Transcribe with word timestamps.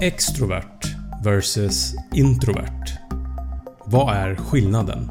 Extrovert 0.00 0.86
vs 1.24 1.94
introvert. 2.14 2.98
Vad 3.86 4.16
är 4.16 4.34
skillnaden? 4.34 5.10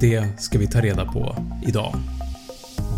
Det 0.00 0.40
ska 0.40 0.58
vi 0.58 0.66
ta 0.66 0.80
reda 0.80 1.04
på 1.04 1.36
idag. 1.66 1.94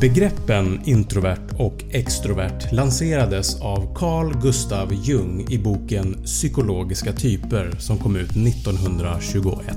Begreppen 0.01 0.81
introvert 0.85 1.49
och 1.59 1.85
extrovert 1.91 2.73
lanserades 2.73 3.61
av 3.61 3.95
Carl 3.95 4.43
Gustav 4.43 4.93
Jung 4.95 5.47
i 5.51 5.59
boken 5.59 6.23
“Psykologiska 6.25 7.13
typer” 7.13 7.71
som 7.79 7.99
kom 7.99 8.17
ut 8.17 8.31
1921. 8.31 9.77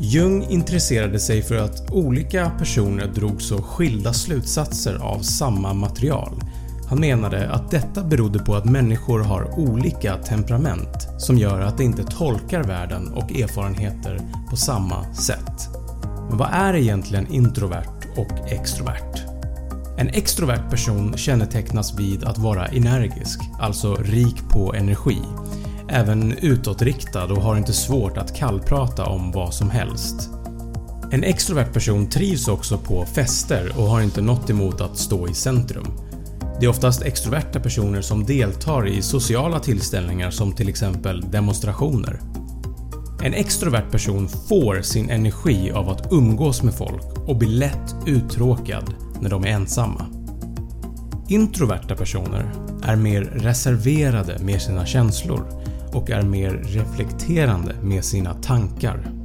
Jung 0.00 0.46
intresserade 0.50 1.18
sig 1.18 1.42
för 1.42 1.56
att 1.56 1.90
olika 1.90 2.50
personer 2.58 3.06
drog 3.06 3.42
så 3.42 3.62
skilda 3.62 4.12
slutsatser 4.12 4.94
av 4.94 5.18
samma 5.18 5.74
material. 5.74 6.40
Han 6.92 7.00
menade 7.00 7.50
att 7.50 7.70
detta 7.70 8.02
berodde 8.04 8.38
på 8.38 8.54
att 8.54 8.64
människor 8.64 9.20
har 9.20 9.58
olika 9.58 10.16
temperament 10.16 11.08
som 11.18 11.38
gör 11.38 11.60
att 11.60 11.78
de 11.78 11.84
inte 11.84 12.04
tolkar 12.04 12.62
världen 12.62 13.08
och 13.08 13.32
erfarenheter 13.32 14.20
på 14.50 14.56
samma 14.56 15.14
sätt. 15.14 15.68
Men 16.28 16.38
vad 16.38 16.48
är 16.52 16.74
egentligen 16.74 17.26
introvert 17.26 18.06
och 18.16 18.52
extrovert? 18.52 19.22
En 19.98 20.08
extrovert 20.08 20.70
person 20.70 21.16
kännetecknas 21.16 21.98
vid 21.98 22.24
att 22.24 22.38
vara 22.38 22.66
energisk, 22.66 23.40
alltså 23.60 23.94
rik 23.94 24.48
på 24.48 24.74
energi 24.74 25.22
även 25.88 26.32
utåtriktad 26.38 27.24
och 27.24 27.42
har 27.42 27.56
inte 27.56 27.72
svårt 27.72 28.16
att 28.16 28.36
kallprata 28.36 29.06
om 29.06 29.32
vad 29.32 29.54
som 29.54 29.70
helst. 29.70 30.30
En 31.10 31.24
extrovert 31.24 31.72
person 31.72 32.08
trivs 32.08 32.48
också 32.48 32.78
på 32.78 33.06
fester 33.06 33.72
och 33.76 33.84
har 33.84 34.00
inte 34.00 34.20
något 34.22 34.50
emot 34.50 34.80
att 34.80 34.96
stå 34.98 35.28
i 35.28 35.34
centrum. 35.34 35.86
Det 36.62 36.66
är 36.66 36.70
oftast 36.70 37.02
extroverta 37.02 37.60
personer 37.60 38.00
som 38.00 38.24
deltar 38.24 38.88
i 38.88 39.02
sociala 39.02 39.60
tillställningar 39.60 40.30
som 40.30 40.52
till 40.52 40.68
exempel 40.68 41.20
demonstrationer. 41.30 42.20
En 43.22 43.34
extrovert 43.34 43.90
person 43.90 44.28
får 44.28 44.82
sin 44.82 45.10
energi 45.10 45.70
av 45.70 45.88
att 45.88 46.12
umgås 46.12 46.62
med 46.62 46.74
folk 46.74 47.02
och 47.28 47.36
blir 47.36 47.48
lätt 47.48 47.94
uttråkad 48.06 48.94
när 49.20 49.30
de 49.30 49.44
är 49.44 49.48
ensamma. 49.48 50.06
Introverta 51.28 51.96
personer 51.96 52.52
är 52.82 52.96
mer 52.96 53.20
reserverade 53.22 54.38
med 54.38 54.62
sina 54.62 54.86
känslor 54.86 55.46
och 55.92 56.10
är 56.10 56.22
mer 56.22 56.50
reflekterande 56.50 57.74
med 57.82 58.04
sina 58.04 58.34
tankar. 58.34 59.21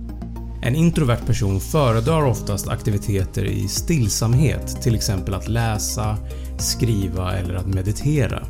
En 0.62 0.76
introvert 0.76 1.26
person 1.26 1.60
föredrar 1.60 2.26
oftast 2.26 2.68
aktiviteter 2.68 3.46
i 3.46 3.68
stillsamhet, 3.68 4.82
till 4.82 4.96
exempel 4.96 5.34
att 5.34 5.48
läsa, 5.48 6.18
skriva 6.58 7.38
eller 7.38 7.56
att 7.56 7.68
meditera. 7.68 8.44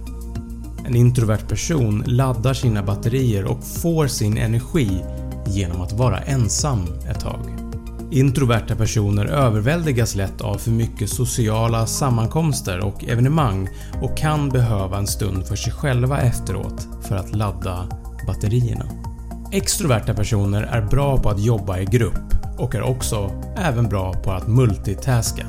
En 0.85 0.95
introvert 0.95 1.47
person 1.50 2.03
laddar 2.08 2.53
sina 2.53 2.83
batterier 2.83 3.45
och 3.45 3.63
får 3.63 4.08
sin 4.08 4.38
energi 4.38 5.03
genom 5.47 5.81
att 5.81 5.94
vara 5.94 6.19
ensam 6.19 6.88
ett 7.09 7.19
tag. 7.19 7.67
Introverta 8.11 8.75
personer 8.75 9.25
överväldigas 9.25 10.16
lätt 10.16 10.41
av 10.41 10.58
för 10.58 10.72
mycket 10.72 11.09
sociala 11.09 11.85
sammankomster 11.85 12.80
och 12.80 13.03
evenemang 13.03 13.69
och 14.02 14.17
kan 14.17 14.50
behöva 14.50 14.97
en 14.97 15.08
stund 15.08 15.47
för 15.47 15.55
sig 15.55 15.73
själva 15.73 16.22
efteråt 16.22 16.88
för 17.02 17.16
att 17.16 17.35
ladda 17.35 17.88
batterierna. 18.28 19.06
Extroverta 19.52 20.14
personer 20.14 20.64
är 20.64 20.81
bra 20.81 21.17
på 21.17 21.30
att 21.30 21.44
jobba 21.44 21.80
i 21.80 21.86
grupp 21.86 22.36
och 22.58 22.76
är 22.76 22.81
också 22.81 23.44
även 23.58 23.90
bra 23.90 24.14
på 24.14 24.31
att 24.31 24.48
multitaska. 24.48 25.45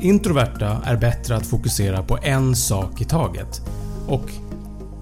Introverta 0.00 0.82
är 0.84 0.96
bättre 0.96 1.36
att 1.36 1.46
fokusera 1.46 2.02
på 2.02 2.18
en 2.22 2.56
sak 2.56 3.00
i 3.00 3.04
taget 3.04 3.60
och 4.06 4.30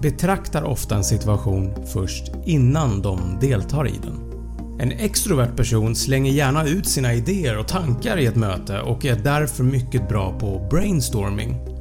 betraktar 0.01 0.63
ofta 0.63 0.95
en 0.95 1.03
situation 1.03 1.73
först 1.93 2.31
innan 2.45 3.01
de 3.01 3.37
deltar 3.41 3.87
i 3.87 3.99
den. 4.03 4.19
En 4.79 4.91
extrovert 4.91 5.55
person 5.55 5.95
slänger 5.95 6.31
gärna 6.31 6.67
ut 6.67 6.87
sina 6.87 7.13
idéer 7.13 7.57
och 7.57 7.67
tankar 7.67 8.17
i 8.17 8.25
ett 8.25 8.35
möte 8.35 8.79
och 8.79 9.05
är 9.05 9.15
därför 9.15 9.63
mycket 9.63 10.09
bra 10.09 10.39
på 10.39 10.67
brainstorming 10.69 11.72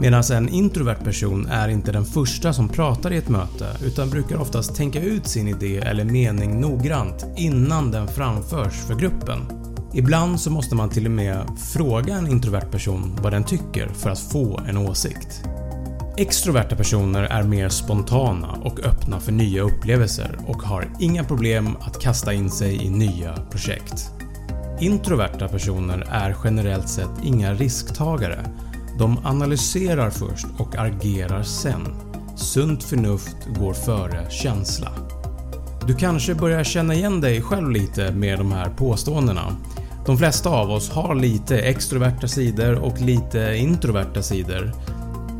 Medan 0.00 0.22
en 0.32 0.48
introvert 0.48 1.04
person 1.04 1.46
är 1.46 1.68
inte 1.68 1.92
den 1.92 2.04
första 2.04 2.52
som 2.52 2.68
pratar 2.68 3.12
i 3.12 3.16
ett 3.16 3.28
möte 3.28 3.66
utan 3.84 4.10
brukar 4.10 4.36
oftast 4.36 4.76
tänka 4.76 5.00
ut 5.00 5.26
sin 5.26 5.48
idé 5.48 5.78
eller 5.78 6.04
mening 6.04 6.60
noggrant 6.60 7.26
innan 7.36 7.90
den 7.90 8.08
framförs 8.08 8.74
för 8.74 8.94
gruppen. 8.94 9.38
Ibland 9.94 10.40
så 10.40 10.50
måste 10.50 10.74
man 10.74 10.90
till 10.90 11.04
och 11.04 11.10
med 11.10 11.46
fråga 11.72 12.14
en 12.14 12.26
introvert 12.26 12.70
person 12.70 13.18
vad 13.22 13.32
den 13.32 13.44
tycker 13.44 13.88
för 13.88 14.10
att 14.10 14.18
få 14.18 14.60
en 14.68 14.76
åsikt. 14.76 15.42
Extroverta 16.16 16.76
personer 16.76 17.22
är 17.22 17.42
mer 17.42 17.68
spontana 17.68 18.52
och 18.62 18.80
öppna 18.80 19.20
för 19.20 19.32
nya 19.32 19.62
upplevelser 19.62 20.38
och 20.46 20.62
har 20.62 20.88
inga 21.00 21.24
problem 21.24 21.76
att 21.80 22.00
kasta 22.00 22.32
in 22.32 22.50
sig 22.50 22.84
i 22.84 22.90
nya 22.90 23.36
projekt. 23.50 24.10
Introverta 24.80 25.48
personer 25.48 26.06
är 26.10 26.36
generellt 26.44 26.88
sett 26.88 27.24
inga 27.24 27.54
risktagare 27.54 28.44
de 28.98 29.18
analyserar 29.24 30.10
först 30.10 30.46
och 30.58 30.76
agerar 30.76 31.42
sen. 31.42 31.86
Sunt 32.36 32.84
förnuft 32.84 33.36
går 33.58 33.74
före 33.74 34.30
känsla. 34.30 34.90
Du 35.86 35.94
kanske 35.94 36.34
börjar 36.34 36.64
känna 36.64 36.94
igen 36.94 37.20
dig 37.20 37.42
själv 37.42 37.70
lite 37.70 38.12
med 38.12 38.38
de 38.38 38.52
här 38.52 38.70
påståendena. 38.70 39.56
De 40.06 40.18
flesta 40.18 40.50
av 40.50 40.70
oss 40.70 40.90
har 40.90 41.14
lite 41.14 41.58
extroverta 41.58 42.28
sidor 42.28 42.74
och 42.74 43.00
lite 43.00 43.56
introverta 43.56 44.22
sidor. 44.22 44.72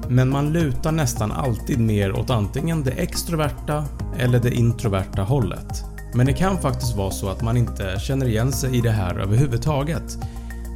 Men 0.08 0.28
man 0.28 0.52
lutar 0.52 0.92
nästan 0.92 1.32
alltid 1.32 1.80
mer 1.80 2.12
åt 2.12 2.30
antingen 2.30 2.82
det 2.84 2.90
extroverta 2.90 3.84
eller 4.18 4.38
det 4.38 4.54
introverta 4.54 5.22
hållet. 5.22 5.84
Men 6.14 6.26
det 6.26 6.32
kan 6.32 6.58
faktiskt 6.58 6.96
vara 6.96 7.10
så 7.10 7.28
att 7.28 7.42
man 7.42 7.56
inte 7.56 8.00
känner 8.00 8.26
igen 8.26 8.52
sig 8.52 8.78
i 8.78 8.80
det 8.80 8.90
här 8.90 9.18
överhuvudtaget 9.18 10.18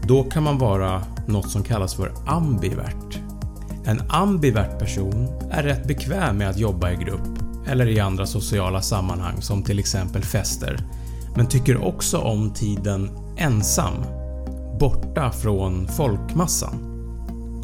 då 0.06 0.24
kan 0.24 0.42
man 0.42 0.58
vara 0.58 1.02
något 1.26 1.50
som 1.50 1.62
kallas 1.62 1.94
för 1.94 2.12
ambivert. 2.26 3.18
En 3.84 4.02
ambivert 4.08 4.78
person 4.78 5.28
är 5.50 5.62
rätt 5.62 5.88
bekväm 5.88 6.38
med 6.38 6.50
att 6.50 6.58
jobba 6.58 6.90
i 6.90 6.96
grupp 6.96 7.38
eller 7.66 7.86
i 7.86 8.00
andra 8.00 8.26
sociala 8.26 8.82
sammanhang 8.82 9.42
som 9.42 9.62
till 9.62 9.78
exempel 9.78 10.22
fester, 10.22 10.78
men 11.36 11.46
tycker 11.46 11.84
också 11.84 12.18
om 12.18 12.50
tiden 12.50 13.10
ensam, 13.36 13.94
borta 14.80 15.30
från 15.30 15.88
folkmassan. 15.88 16.88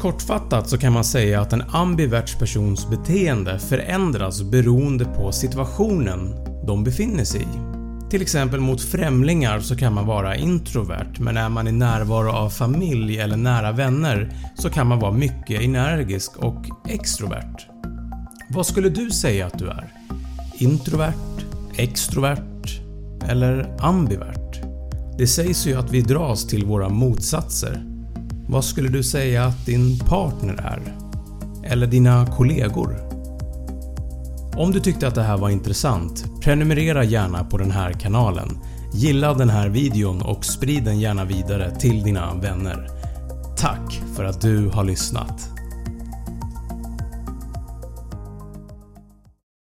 Kortfattat 0.01 0.69
så 0.69 0.77
kan 0.77 0.93
man 0.93 1.03
säga 1.03 1.41
att 1.41 1.53
en 1.53 1.63
ambivert 1.71 2.39
persons 2.39 2.89
beteende 2.89 3.59
förändras 3.59 4.41
beroende 4.41 5.05
på 5.05 5.31
situationen 5.31 6.35
de 6.67 6.83
befinner 6.83 7.23
sig 7.23 7.41
i. 7.41 7.68
Till 8.09 8.21
exempel 8.21 8.59
mot 8.59 8.81
främlingar 8.81 9.59
så 9.59 9.75
kan 9.75 9.93
man 9.93 10.05
vara 10.05 10.35
introvert 10.35 11.19
men 11.19 11.37
är 11.37 11.49
man 11.49 11.67
i 11.67 11.71
närvaro 11.71 12.31
av 12.31 12.49
familj 12.49 13.19
eller 13.19 13.37
nära 13.37 13.71
vänner 13.71 14.33
så 14.55 14.69
kan 14.69 14.87
man 14.87 14.99
vara 14.99 15.11
mycket 15.11 15.61
energisk 15.61 16.37
och 16.37 16.65
extrovert. 16.87 17.67
Vad 18.49 18.65
skulle 18.65 18.89
du 18.89 19.11
säga 19.11 19.45
att 19.45 19.59
du 19.59 19.69
är? 19.69 19.93
Introvert? 20.57 21.13
Extrovert? 21.75 22.81
Eller 23.27 23.75
ambivert? 23.79 24.61
Det 25.17 25.27
sägs 25.27 25.67
ju 25.67 25.75
att 25.75 25.91
vi 25.91 26.01
dras 26.01 26.47
till 26.47 26.65
våra 26.65 26.89
motsatser. 26.89 27.83
Vad 28.47 28.65
skulle 28.65 28.89
du 28.89 29.03
säga 29.03 29.45
att 29.45 29.65
din 29.65 29.99
partner 29.99 30.53
är? 30.53 30.97
Eller 31.71 31.87
dina 31.87 32.25
kollegor? 32.25 33.08
Om 34.59 34.71
du 34.71 34.79
tyckte 34.79 35.07
att 35.07 35.15
det 35.15 35.21
här 35.21 35.37
var 35.37 35.49
intressant, 35.49 36.41
prenumerera 36.41 37.03
gärna 37.03 37.43
på 37.43 37.57
den 37.57 37.71
här 37.71 37.93
kanalen. 37.93 38.57
Gilla 38.93 39.33
den 39.33 39.49
här 39.49 39.69
videon 39.69 40.21
och 40.21 40.45
sprid 40.45 40.83
den 40.83 40.99
gärna 40.99 41.25
vidare 41.25 41.75
till 41.79 42.03
dina 42.03 42.33
vänner. 42.33 42.89
Tack 43.57 44.01
för 44.15 44.23
att 44.23 44.41
du 44.41 44.69
har 44.69 44.83
lyssnat. 44.83 45.58